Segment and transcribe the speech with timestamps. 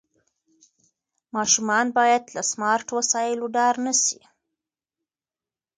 [1.35, 4.19] ماشومان باید له سمارټ وسایلو ډار نه سي.